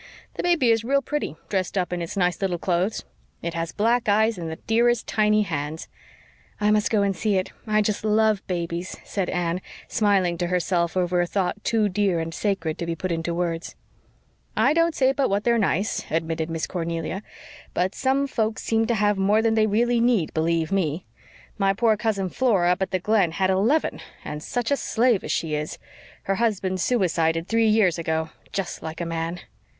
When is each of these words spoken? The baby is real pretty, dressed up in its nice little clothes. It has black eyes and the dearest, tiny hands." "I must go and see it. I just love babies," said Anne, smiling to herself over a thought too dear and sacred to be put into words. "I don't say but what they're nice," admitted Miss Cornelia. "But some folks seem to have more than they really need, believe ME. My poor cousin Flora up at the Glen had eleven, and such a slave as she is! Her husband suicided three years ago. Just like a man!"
The 0.33 0.41
baby 0.41 0.71
is 0.71 0.83
real 0.83 1.03
pretty, 1.03 1.35
dressed 1.47 1.77
up 1.77 1.93
in 1.93 2.01
its 2.01 2.17
nice 2.17 2.41
little 2.41 2.57
clothes. 2.57 3.03
It 3.43 3.53
has 3.53 3.71
black 3.71 4.09
eyes 4.09 4.35
and 4.39 4.49
the 4.49 4.55
dearest, 4.55 5.05
tiny 5.05 5.43
hands." 5.43 5.87
"I 6.59 6.71
must 6.71 6.89
go 6.89 7.03
and 7.03 7.15
see 7.15 7.35
it. 7.37 7.51
I 7.67 7.83
just 7.83 8.03
love 8.03 8.41
babies," 8.47 8.97
said 9.03 9.29
Anne, 9.29 9.61
smiling 9.87 10.39
to 10.39 10.47
herself 10.47 10.97
over 10.97 11.21
a 11.21 11.27
thought 11.27 11.63
too 11.63 11.87
dear 11.87 12.19
and 12.19 12.33
sacred 12.33 12.79
to 12.79 12.87
be 12.87 12.95
put 12.95 13.11
into 13.11 13.35
words. 13.35 13.75
"I 14.57 14.73
don't 14.73 14.95
say 14.95 15.11
but 15.11 15.29
what 15.29 15.43
they're 15.43 15.59
nice," 15.59 16.03
admitted 16.09 16.49
Miss 16.49 16.65
Cornelia. 16.65 17.21
"But 17.75 17.93
some 17.93 18.25
folks 18.25 18.63
seem 18.63 18.87
to 18.87 18.95
have 18.95 19.19
more 19.19 19.43
than 19.43 19.53
they 19.53 19.67
really 19.67 19.99
need, 19.99 20.33
believe 20.33 20.71
ME. 20.71 21.05
My 21.59 21.73
poor 21.73 21.95
cousin 21.95 22.29
Flora 22.29 22.71
up 22.71 22.81
at 22.81 22.89
the 22.89 22.97
Glen 22.97 23.33
had 23.33 23.51
eleven, 23.51 23.99
and 24.25 24.41
such 24.41 24.71
a 24.71 24.77
slave 24.77 25.23
as 25.23 25.31
she 25.31 25.53
is! 25.53 25.77
Her 26.23 26.37
husband 26.41 26.81
suicided 26.81 27.47
three 27.47 27.67
years 27.67 27.99
ago. 27.99 28.31
Just 28.51 28.81
like 28.81 28.99
a 28.99 29.05
man!" 29.05 29.41